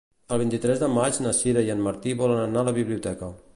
[0.35, 3.33] El vint-i-tres de maig na Sira i en Martí volen anar a la biblioteca.